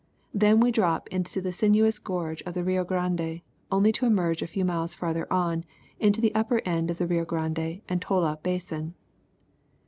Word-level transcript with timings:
Then 0.33 0.59
we 0.59 0.71
drop 0.71 1.07
into 1.09 1.41
the 1.41 1.51
sinuous 1.53 1.99
gorge 1.99 2.41
of 2.41 2.55
the 2.55 2.63
Rio 2.63 2.83
Grande 2.83 3.41
only 3.71 3.91
to 3.91 4.07
emerge, 4.07 4.41
a 4.41 4.47
few 4.47 4.65
miles 4.65 4.95
farther 4.95 5.31
on, 5.31 5.63
into 5.99 6.19
the 6.21 6.33
upper 6.33 6.59
end 6.65 6.89
of 6.89 6.97
the 6.97 7.05
Rio 7.05 7.23
Grande 7.23 7.81
and 7.87 8.01
Tola 8.01 8.39
basin. 8.41 8.95